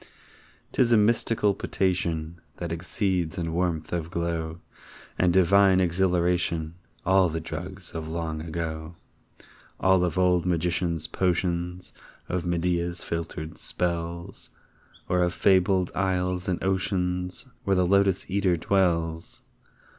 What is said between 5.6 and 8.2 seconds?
exhilaration All the drugs of